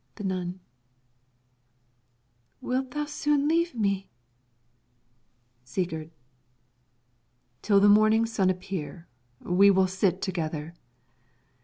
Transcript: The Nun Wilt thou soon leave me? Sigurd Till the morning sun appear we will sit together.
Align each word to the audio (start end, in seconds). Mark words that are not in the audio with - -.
The 0.15 0.23
Nun 0.23 0.59
Wilt 2.59 2.89
thou 2.89 3.05
soon 3.05 3.47
leave 3.47 3.75
me? 3.75 4.09
Sigurd 5.63 6.09
Till 7.61 7.79
the 7.79 7.87
morning 7.87 8.25
sun 8.25 8.49
appear 8.49 9.07
we 9.43 9.69
will 9.69 9.85
sit 9.85 10.19
together. 10.19 10.73